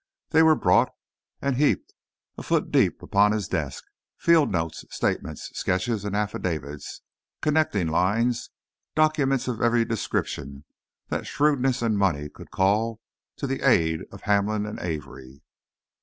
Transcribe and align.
They 0.31 0.41
were 0.41 0.55
brought, 0.55 0.89
and 1.43 1.57
heaped, 1.57 1.93
a 2.35 2.41
foot 2.41 2.71
deep, 2.71 3.03
upon 3.03 3.33
his 3.33 3.47
desk—field 3.47 4.51
notes, 4.51 4.83
statements, 4.89 5.51
sketches, 5.55 6.03
affidavits, 6.03 7.01
connecting 7.39 7.85
lines—documents 7.85 9.47
of 9.47 9.61
every 9.61 9.85
description 9.85 10.63
that 11.09 11.27
shrewdness 11.27 11.83
and 11.83 11.99
money 11.99 12.29
could 12.29 12.49
call 12.49 12.99
to 13.35 13.45
the 13.45 13.61
aid 13.61 13.99
of 14.11 14.21
Hamlin 14.21 14.65
and 14.65 14.79
Avery. 14.79 15.43